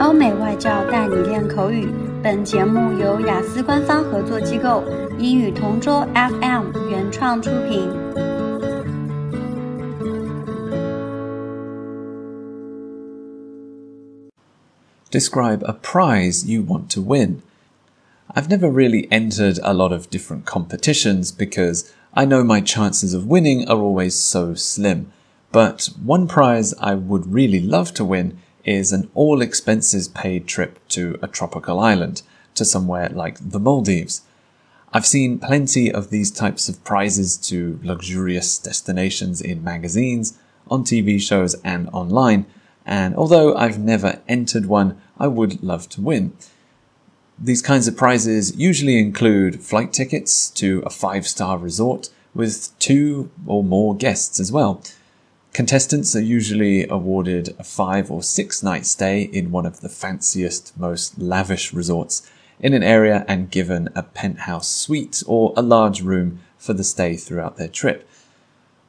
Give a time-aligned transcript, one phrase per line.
[0.00, 1.88] 欧美外教带你练口语。
[2.24, 4.82] 本节目由雅思官方合作机构
[5.18, 7.88] 英语同桌 FM 原创出品。
[15.10, 17.42] Describe a prize you want to win.
[18.34, 23.26] I've never really entered a lot of different competitions because I know my chances of
[23.26, 25.12] winning are always so slim.
[25.52, 30.79] But one prize I would really love to win is an all expenses paid trip
[30.89, 32.21] to a tropical island,
[32.55, 34.21] to somewhere like the Maldives.
[34.91, 40.37] I've seen plenty of these types of prizes to luxurious destinations in magazines,
[40.69, 42.45] on TV shows, and online,
[42.85, 46.33] and although I've never entered one, I would love to win.
[47.37, 53.31] These kinds of prizes usually include flight tickets to a five star resort with two
[53.45, 54.81] or more guests as well.
[55.59, 60.71] Contestants are usually awarded a five or six night stay in one of the fanciest,
[60.79, 62.25] most lavish resorts
[62.61, 67.17] in an area and given a penthouse suite or a large room for the stay
[67.17, 68.07] throughout their trip.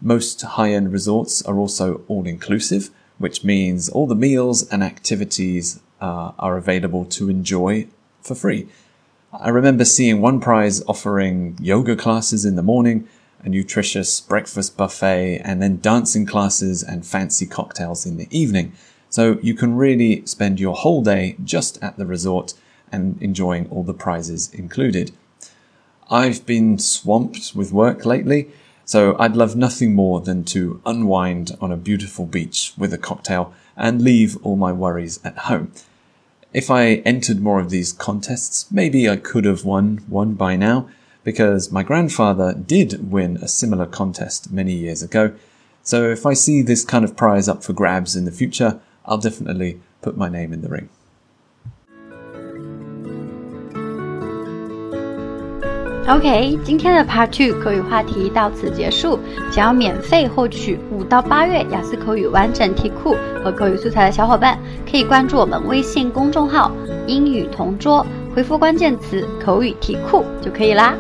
[0.01, 5.81] Most high end resorts are also all inclusive, which means all the meals and activities
[6.01, 7.89] uh, are available to enjoy
[8.23, 8.69] for free.
[9.33, 13.09] I remember seeing one prize offering yoga classes in the morning
[13.43, 18.73] a nutritious breakfast buffet, and then dancing classes and fancy cocktails in the evening.
[19.09, 22.55] So you can really spend your whole day just at the resort
[22.93, 25.13] and enjoying all the prizes included.
[26.11, 28.51] I've been swamped with work lately,
[28.85, 33.55] so I'd love nothing more than to unwind on a beautiful beach with a cocktail
[33.77, 35.73] and leave all my worries at home.
[36.53, 40.89] If I entered more of these contests, maybe I could have won one by now,
[41.24, 45.32] because my grandfather did win a similar contest many years ago.
[45.84, 49.20] So if I see this kind of prize up for grabs in the future, I'll
[49.20, 50.90] definitely put my name in the ring.
[56.08, 59.18] OK，今天的 Part Two 口语话题到此结束。
[59.52, 68.06] 想要免费获取五到八月雅思口语完整题库和口语素材的小伙伴，可以关注我们微信公众号“英语同桌”。
[68.35, 70.97] 回复关键词“口语题库”就可以啦。